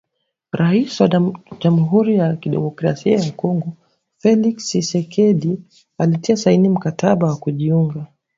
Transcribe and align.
Rais 0.51 0.99
wa 0.99 1.33
Jamhuri 1.59 2.15
ya 2.15 2.35
kidemokrasia 2.35 3.17
ya 3.17 3.31
Kongo 3.31 3.67
Felix 4.19 4.57
Tchisekedi 4.65 5.61
alitia 5.97 6.37
saini 6.37 6.69
mkataba 6.69 7.27
wa 7.27 7.35
kujiunga. 7.35 8.07